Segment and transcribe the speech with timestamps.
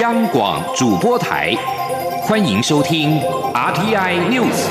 [0.00, 1.54] 央广主播台，
[2.22, 3.20] 欢迎收听
[3.52, 4.66] RTI News。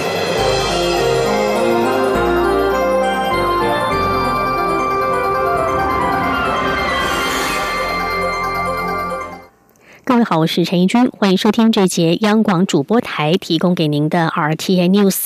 [10.03, 15.25] 各位好，我是陈怡君，欢迎收听这节央广主播台提供给您的 RTI News。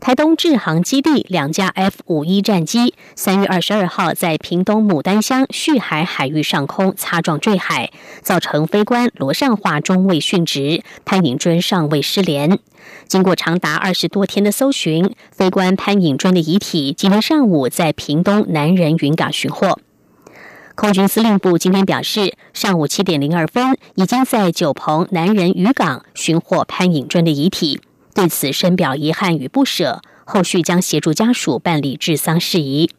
[0.00, 7.90] 台东智航基地两架 F 五一战机，三月二十二号在屏东牡丹乡旭海海域上空擦撞坠海，
[8.20, 12.58] 造成飞官罗尚化中尉殉职，潘颖尊上尉失联。
[13.06, 19.78] 经过长达二十多天的搜寻，飞官潘颖尊的遗体今天上午在屏东南人云港寻获。
[20.74, 27.80] 空军司令部今天表示，上午七点零二分，已经在九鹏南人渔港寻获潘颖尊的遗体。
[28.14, 32.90] 对此深表遗憾与不舍，后续将协助家属办理治丧事宜。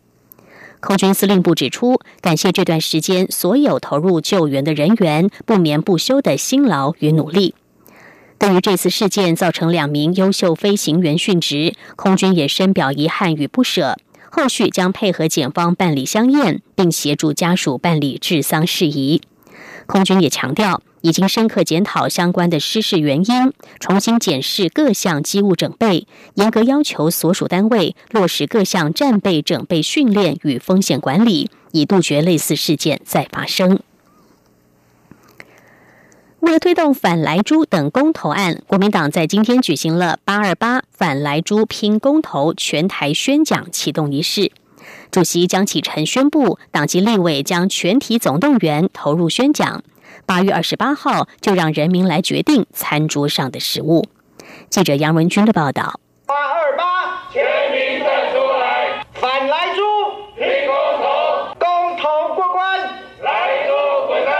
[0.82, 7.56] 空军司令部指出，感谢这段时间所有投入救援的人员不眠不休的辛劳与努力。
[8.38, 13.96] 对于这次事件造成两名优秀飞行员殉职，空军也深表遗憾与不舍，
[14.30, 19.22] 后续将配合检方办理相验，并协助家属办理治丧事宜。
[19.88, 20.82] 空军也强调。
[21.06, 33.80] 已经深刻检讨相关的失事原因，重新检视各项机务整备，严格要求所属单位落实各项战备整备训练与风险管理，以杜绝类似事件再发生。
[36.40, 44.52] 为了推动反莱猪等公投案，国民党在今天举行了“八二八反莱猪拼公投”全台宣讲启动仪式，
[45.12, 49.84] 主席江启臣宣布，党籍立委将全体总动员投入宣讲。
[50.26, 54.06] 八月二十八号，就让人民来决定餐桌上的食物。
[54.70, 56.00] 记者杨文军的报道。
[56.26, 56.84] 八二八，
[57.32, 59.82] 全民站出来，反来猪，
[60.36, 62.80] 拼公投，公投过关，
[63.22, 64.34] 来猪滚蛋。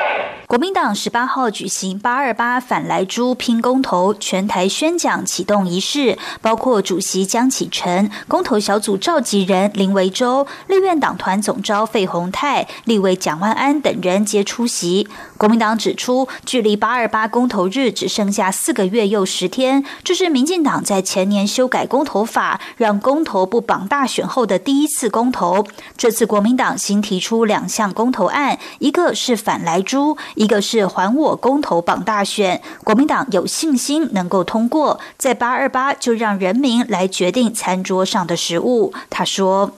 [0.48, 15.08] 国民党十八号举行“八二八反来猪拼公投”全台宣讲启动仪式，包括主席江启臣、公投小组召集人林维洲、立院党团总召费鸿泰、立委蒋万安等人皆出席。
[15.46, 25.64] 国民党指出，距离“八二八”公投日只剩下四个月又十天，这是民进党在前年修改公投法，让公投不绑大选后的第一次公投。
[25.96, 30.18] 这次国民党新提出两项公投案，一个是反来猪。
[30.34, 38.92] 一个是还我公投绑大选，国民党有信心能够通过，在八二八就让人民来决定餐桌上的食物。
[39.12, 39.72] 他说：“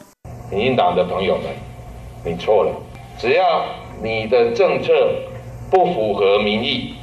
[0.50, 1.48] 民进党的朋友们，
[2.24, 2.72] 你错了，
[3.20, 3.66] 只要
[4.02, 4.94] 你的政策
[5.70, 6.94] 不符合民意，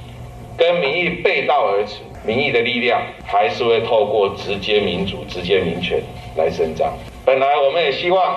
[0.56, 6.02] 跟民意背道而驰，民意的力量还是会透过直接民主、直接民权
[6.36, 6.92] 来伸张。
[7.24, 8.36] 本来我们也希望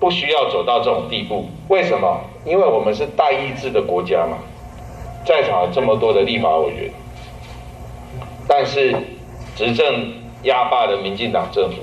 [0.00, 4.36] 不需要走到这种地步，为什么？”因为我们是代议制的国家嘛，
[5.24, 6.90] 在场这么多的立法委员，
[8.48, 8.92] 但是
[9.54, 10.12] 执政
[10.42, 11.76] 压霸的民进党政府，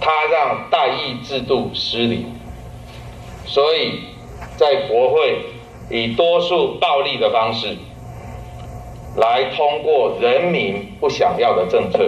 [0.00, 2.24] 他让代议制度失灵，
[3.44, 4.00] 所以
[4.56, 5.40] 在国会
[5.90, 7.76] 以多数暴力的方式
[9.16, 11.98] 来通过人民不想要的政策。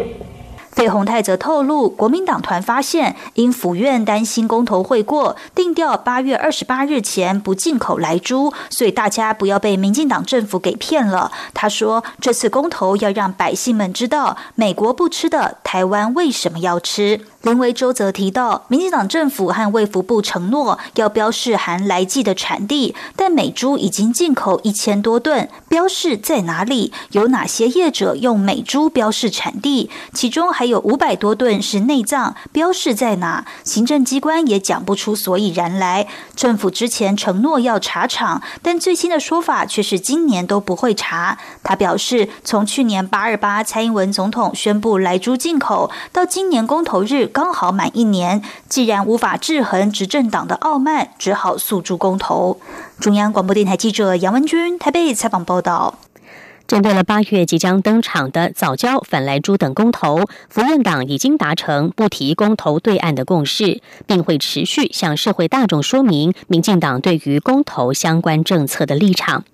[0.71, 11.31] 费洪泰则透露，国民党团发现，因府院担心公投会过，定调八月二十八日前不进口来猪，所以大家不要被民进党政府给骗了。
[11.53, 17.21] 他说，这次公投要让百姓们知道，美国不吃的，台湾为什么要吃。
[17.43, 26.93] 林维洲则提到，民进党政府和卫福部承诺要标示含来剂的产地，但美猪已经进口一千多吨，标示在哪里？
[27.11, 29.91] 有哪些业者用美猪标示产地？
[30.13, 33.45] 其中还有五百多吨是内脏，标示在哪？
[33.65, 36.07] 行政机关也讲不出所以然来。
[36.37, 41.39] 政府之前承诺要查厂，但最新的说法却是今年都不会查。
[41.65, 47.32] 他表示，从去年八二八蔡英文总统宣布来猪进口，到今年公投日。
[47.33, 52.61] 刚好满一年，既然无法制衡执政党的傲慢，只好诉诸公投。
[53.01, 55.99] 中央广播电台记者杨文君台北采访报道。
[56.69, 69.45] 针对了八月即将登场的早教、反来猪等公投，福院党已经达成不提公投对案的共识，并会持续向社会大众说明民进党对于公投相关政策的立场。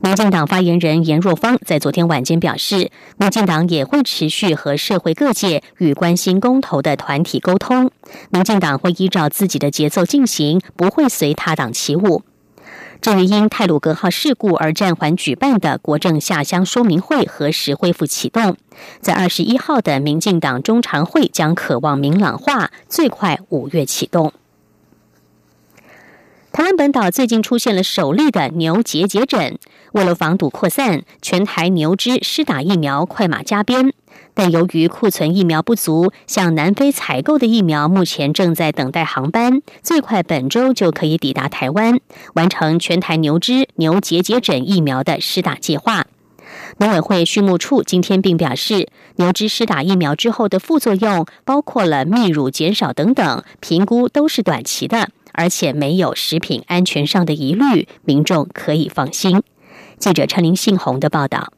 [0.00, 7.90] 民进党发言人严若芳在昨天晚间表示，民进党也会持续和社会各界与关心公投的团体沟通。
[8.30, 12.22] 民进党会依照自己的节奏进行，不会随他党起舞。
[13.00, 18.56] 至于因泰鲁格号事故而暂缓举办的国政下乡说明会何时恢复启动？
[19.00, 24.32] 在二十一号的民进党中常会将渴望明朗化，最快五月启动。
[26.56, 29.58] 台湾本岛最近出现了首例的牛结节疹，
[29.92, 33.92] 为了防堵扩散，全台牛只施打疫苗快马加鞭。
[34.32, 42.00] 但由于库存疫苗不足，向南非采购的疫苗目前正在等待航班，最快本周就可以抵达台湾，
[42.36, 46.06] 完成全台牛只牛结节疹疫苗的施打计划。
[46.78, 55.10] 农委会畜牧处今天并表示，牛只施打疫苗之后的副作用包括了泌乳减少等等，评估都是短期的。
[55.36, 59.42] 而且没有食品安全上的疑虑，民众可以放心。
[59.98, 61.52] 记者陈林信宏的报道。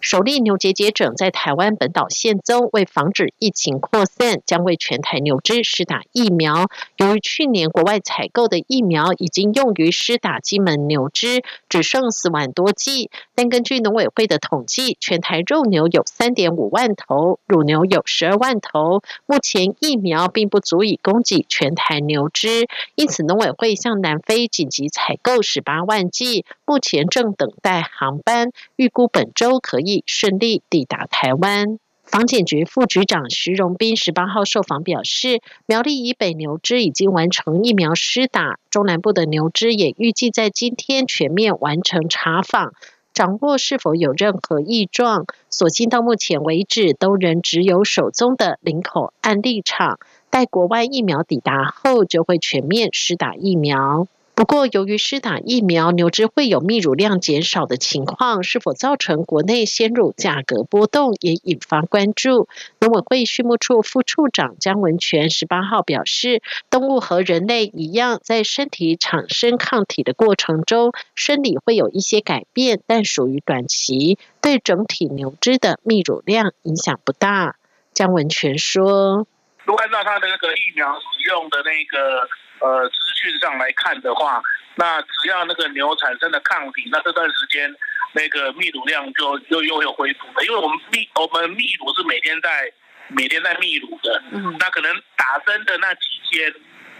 [0.00, 6.70] 首例牛结节症在台湾本岛现踪，为防止疫情扩散，将为全台牛只施打疫苗。
[6.96, 13.10] 由于去年国外采购的疫苗已经用于施打金门牛只，只剩四万多剂。
[13.34, 29.89] 但根据农委会的统计，全台肉牛有三点五万头，乳牛有十二万头，目前疫苗并不足以供给全台牛只，因此农委会向南非紧急采购十八万剂，目前正等待航班，预估本周可以。
[30.06, 31.78] 顺利抵达台湾。
[32.04, 42.72] 防检局副局长徐荣斌十八号受访表示，苗栗以北牛只已经完成疫苗施打，中南部的牛只也预计在今天全面完成查访，
[43.14, 45.26] 掌握是否有任何异状。
[45.50, 50.00] 所幸到目前为止，都仍只有手中的林口案例场，
[50.30, 54.08] 待国外疫苗抵达后，就会全面施打疫苗。
[54.40, 62.48] 不过，由于施打疫苗，牛只会有泌乳量减少的情况，是否造成国内鲜乳价格波动，也引发关注。
[62.78, 66.40] 农委会畜牧处副处长江文全十八号表示，
[66.70, 77.56] 动物和人类一样，在身体产生抗体的过程中，生理会有一些改变，但属于短期，对整体牛只的泌乳量影响不大。
[77.92, 79.26] 江文全说
[79.66, 82.26] ：“如果按照他的那个疫苗使用的那个。”
[82.60, 84.40] 呃，资讯上来看的话，
[84.74, 87.74] 那只要那个牛产生的抗体，那这段时间
[88.12, 90.44] 那个泌乳量就又又有恢复了。
[90.44, 92.72] 因为我们泌我们泌乳是每天在
[93.08, 96.52] 每天在泌乳的，嗯，那可能打针的那几天，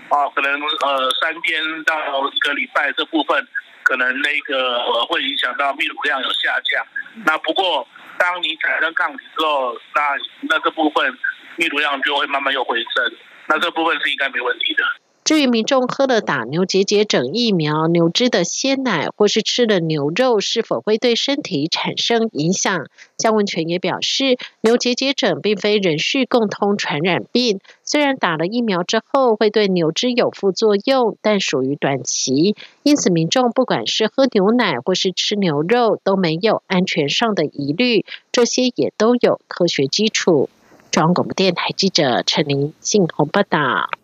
[0.09, 1.95] 哦，可能呃三天到
[2.33, 3.47] 一个礼拜这部分，
[3.83, 6.87] 可能那个呃会影响到泌乳量有下降。
[7.27, 7.87] 那不过
[8.19, 10.17] 当你产生抗体之后，那
[10.49, 11.13] 那这部分
[11.57, 13.13] 泌乳量就会慢慢又回升，
[13.47, 14.85] 那这部分是应该没问题的。
[15.31, 22.89] 至于民众喝了打牛结节疹疫苗、牛脂的鲜奶，或是吃了牛肉，是否会对身体产生影响？
[23.17, 40.51] 江文全也表示，牛结节疹并非人畜共通传染病，虽然打了疫苗之后会对牛只有副作用，但属于短期，因此民众不管是喝牛奶或是吃牛肉，都没有安全上的疑虑，这些也都有科学基础。
[40.91, 44.00] 中央广播电台记者陈琳信鸿报道。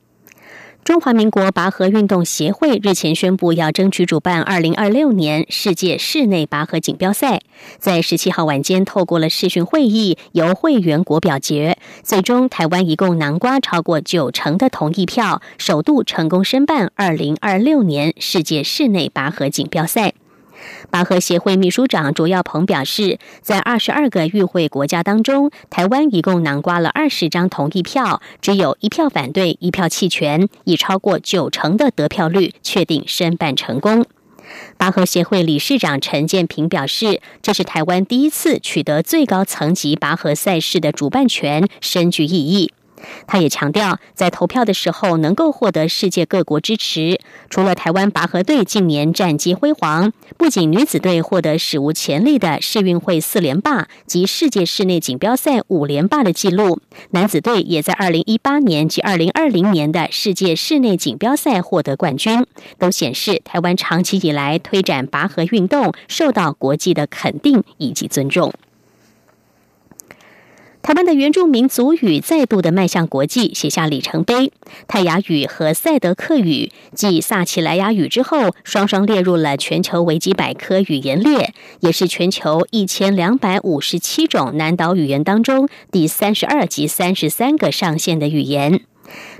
[0.86, 7.40] 中华民国拔河运动协会日前宣布，要争取主办二零二六年世界室内拔河锦标赛。
[7.80, 20.14] 在十七号晚间，透过了视讯会议，由会员国表决，最终台湾一共南瓜超过九成的同意票，首度成功申办二零二六年世界室内拔河锦标赛。
[20.90, 34.04] 拔河协会秘书长卓耀鹏表示，在二十二个与会国家当中，台湾一共囊瓜了二十张同意票，只有一票反对，一票弃权，以超过九成的得票率确定申办成功。
[34.76, 42.72] 拔河协会理事长陈建平表示，这是台湾第一次取得最高层级拔河赛事的主办权，深具意义。
[43.26, 47.20] 他也强调，在投票的时候能够获得世界各国支持。
[47.50, 62.46] 除了台湾拔河队近年战绩辉煌，不仅女子队获得史无前例的世运会四连霸及世界室内锦标赛五连霸的纪录，男子队也在二零一八年及二零二零年的世界室内锦标赛获得冠军，
[62.78, 68.52] 都显示台湾长期以来推展拔河运动受到国际的肯定以及尊重。
[70.86, 74.52] 台湾的原住民族语再度的迈向国际，写下里程碑。
[74.86, 88.80] 泰雅语和赛德克语继萨奇莱雅语之后，双双列入了全球维基百科语言列，也是全球一千两百五十七种南岛语言当中第三十二及三十三个上线的语言。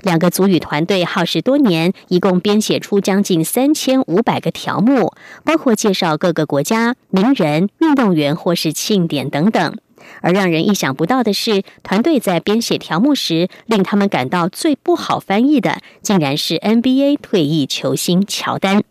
[0.01, 5.13] 两个族语团队耗时多年，一共编写出将近三千五百个条目，
[5.45, 9.77] 包括介绍各个国家名人、运动员或是庆典等等。
[10.21, 18.83] 而让人意想不到的是，团队在编写条目时，令他们感到最不好翻译的，竟然是 NBA 退役球星乔丹。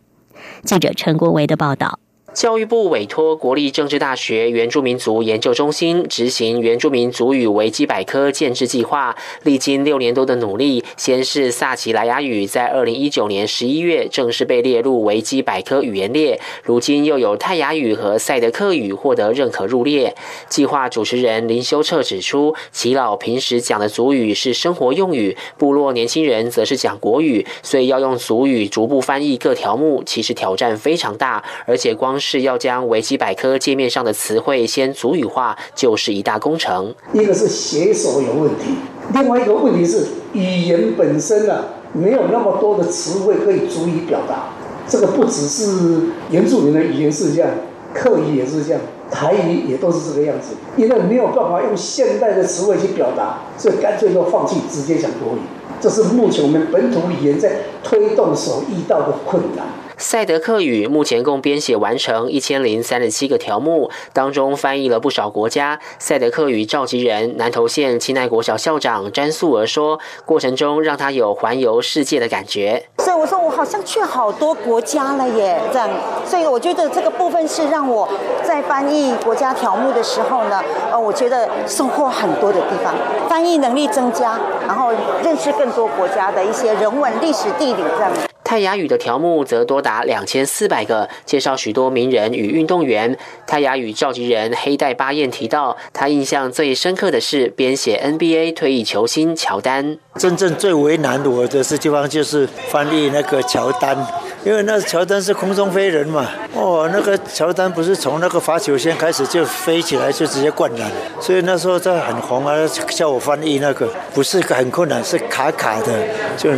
[0.62, 1.98] 记者陈国维的报道。
[2.36, 20.14] 教育部委托国立政治大学原住民族研究中心执行原住民族语维基百科建制计划，历经六年多的努力，先是萨奇莱雅语在二零一九年十一月正式被列入维基百科语言列，如今又有泰雅语和赛德克语获得认可入列。
[20.50, 36.92] 计划主持人林修彻指出，耆老平时讲的族语是生活用语，部落年轻人则是讲国语，所以要用族语逐步翻译各条目，其实挑战非常大，而且光是是要将维基百科界面上的词汇先族语化，就是一大工程。
[37.12, 38.74] 一个是写手有问题，
[39.14, 44.48] 另外一个问题是语言本身啊，没有那么多的词汇可以足以表达。
[44.88, 46.00] 这个不只是
[46.32, 47.48] 原住民的语言是这样，
[47.94, 50.56] 客语也是这样，台语也都是这个样子。
[50.76, 55.40] 因为没有办法用现代的词汇去表达，所以干脆就放弃，直接讲国语。
[55.80, 59.64] 这是目前我们本土语言在推动所遇到的困难。
[59.98, 65.80] 赛德克语目前共编写完成一千零三十七个条目，当中翻译了不少国家。
[65.98, 75.88] 赛德克语召集人南投县亲奈国小校长詹素儿说：“过程中让他有环游世界的感觉。”所以我说我好像去好多国家了耶，这样。
[76.26, 78.06] 所以我觉得这个部分是让我
[78.44, 80.62] 在翻译国家条目的时候呢，
[80.92, 82.94] 呃，我觉得收获很多的地方，
[83.30, 84.92] 翻译能力增加，然后
[85.24, 88.12] 认识更多国家的一些人文、历史、地理这样。
[88.48, 93.18] 泰雅语的条目则多达两千四百个，介绍许多名人与运动员。
[93.44, 99.98] 泰雅语召集人黑带巴彦提到，他印象最深刻的是编写 NBA 退役球星乔丹。
[100.14, 104.06] 真正最为难我的是地方就是翻译那个乔丹。
[104.46, 106.24] 因为那乔丹是空中飞人嘛，
[106.54, 110.88] 哦，那个乔丹不是从那个罚球线开始就飞起来就直接灌篮，
[111.20, 112.54] 所以那时候在很红啊，
[112.90, 115.92] 叫我翻译那个不是很困难，是卡卡的，
[116.36, 116.52] 就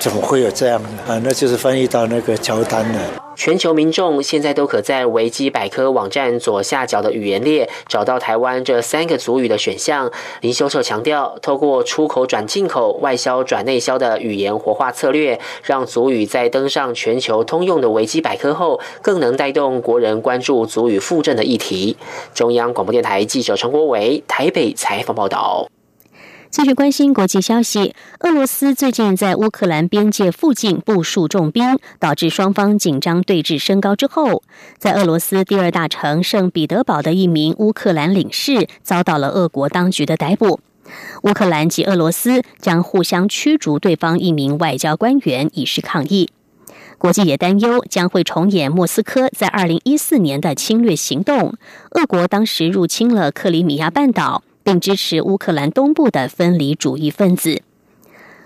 [0.00, 1.20] 怎么会有这样的啊？
[1.22, 2.98] 那就是翻译到那个乔丹的。
[3.36, 10.10] 全球民众现在都可在维基百科网站左下角的语言列找到台湾这三个族语的选项。
[10.40, 21.96] 林修彻强调，透过出口转进口、外销转内销的语言活化策略，让族语在登上全球通用的维基百科后，更能带动国人关注族语复振的议题。
[22.34, 25.66] 中央广播电台记者陈国维台北采访报道。
[26.54, 33.96] 继续关心国际消息，俄罗斯最近在乌克兰边界附近部署重兵，导致双方紧张对峙升高。
[33.96, 34.40] 之后，
[34.78, 40.60] 在俄罗斯第二大城圣彼得堡的一名乌克兰领事遭到了俄国当局的逮捕。
[41.24, 46.30] 乌克兰及俄罗斯将互相驱逐对方一名外交官员，以示抗议。
[46.98, 51.54] 国际也担忧将会重演莫斯科在二零一四年的侵略行动。
[51.90, 54.44] 俄国当时入侵了克里米亚半岛。
[54.64, 57.62] 并支持乌克兰东部的分离主义分子。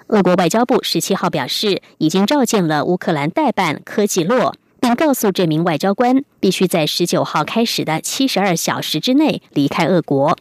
[0.09, 10.37] 俄国外交部十七号表示，已经召见了乌克兰代办科技洛，并告诉这名外交官，必须在十九号开始的七十二小时之内离开俄国。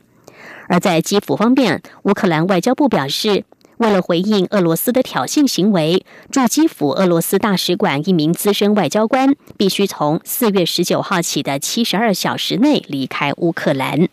[0.69, 3.43] 而在基辅方面，乌克兰外交部表示，
[3.77, 14.07] 为了回应俄罗斯的挑衅行为，驻基辅俄罗斯大使馆一名资深外交官必须从四月十九号起的七十二小时内离开乌克兰。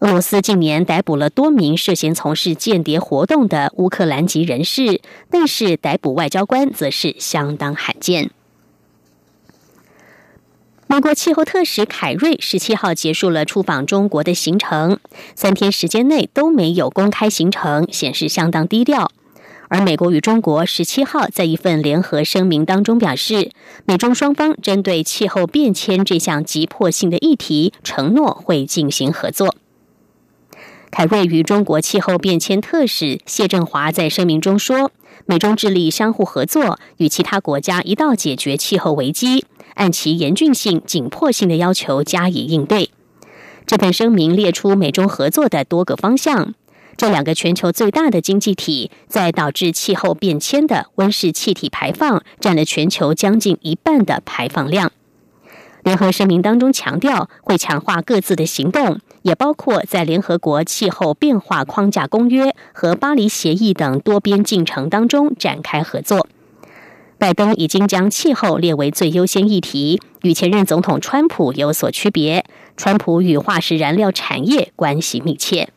[0.00, 8.30] 俄罗斯近年逮捕了多名涉嫌从事间谍活动的乌克兰籍人士，但是逮捕外交官则是相当罕见。
[10.86, 14.98] 美国气候特使凯瑞十七号结束了出访中国的行程，
[15.34, 19.12] 三天时间内都没有公开行程，显示相当低调。
[19.68, 23.50] 而美国与中国十七号在一份联合声明当中表示，
[23.84, 29.54] 美中双方针对气候变迁这项急迫性的议题，承诺会进行合作。
[30.90, 34.90] 凯瑞与中国气候变迁特使谢振华在声明中说
[35.24, 39.44] ：“美中致力相互合作，与其他国家一道解决气候危机，
[39.74, 42.90] 按其严峻性、紧迫性的要求加以应对。”
[43.66, 46.54] 这份声明列出美中合作的多个方向。
[46.96, 54.92] 这两个全球最大的经济体，在导致气候变迁的温室气体排放占了全球将近一半的排放量。
[55.82, 59.00] 联合声明当中强调，会强化各自的行动。
[59.22, 66.26] 也包括在联合国气候变化框架公约和巴黎协议等多边进程当中展开合作。
[67.18, 72.46] 拜登已经将气候列为最优先议题，与前任总统川普有所区别。
[72.78, 75.68] 川普与化石燃料产业关系密切。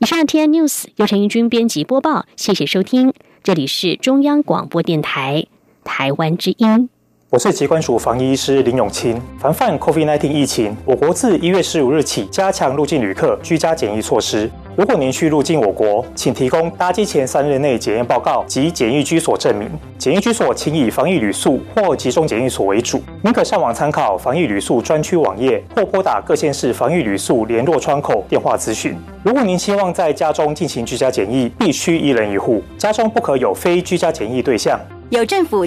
[0.00, 5.46] 以上 T N News 由陈义军编辑播报，谢谢收听，这里是中央广播电台
[5.84, 6.90] 台湾之音。
[7.28, 9.20] 我是疾管署防疫医师林永清。
[9.40, 14.48] 防范 COVID-19 疫情，我国自一月十五日起加强入境旅客居家检疫措施。
[14.76, 19.68] 如果您需入境我国，请提供搭机前三日内检验报告及检疫居所证明。
[19.98, 23.02] 检疫居所请以防疫旅宿或集中检疫所为主。
[23.22, 28.96] 您可上网参考防疫旅宿专区网页，或拨打各县市防疫旅宿联络窗口电话咨询。
[29.24, 34.78] 如果您希望在家中进行居家检疫，必须一人一户，家中不可有非居家检疫对象。
[35.10, 35.66] 有政府。